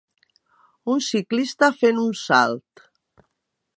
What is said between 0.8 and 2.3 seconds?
Un ciclista fent un